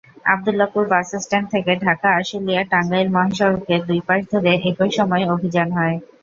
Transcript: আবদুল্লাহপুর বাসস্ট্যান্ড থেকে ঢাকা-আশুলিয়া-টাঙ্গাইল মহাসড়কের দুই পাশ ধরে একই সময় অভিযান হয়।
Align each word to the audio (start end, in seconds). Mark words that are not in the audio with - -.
আবদুল্লাহপুর 0.31 0.83
বাসস্ট্যান্ড 0.89 1.47
থেকে 1.49 1.71
ঢাকা-আশুলিয়া-টাঙ্গাইল 1.83 3.07
মহাসড়কের 3.11 3.81
দুই 3.87 4.01
পাশ 4.07 4.21
ধরে 4.31 4.51
একই 4.61 4.91
সময় 4.97 5.23
অভিযান 5.33 5.67
হয়। 5.77 5.97